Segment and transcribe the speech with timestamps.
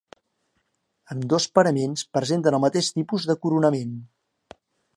[1.15, 3.93] Ambdós paraments presenten el mateix tipus de coronament.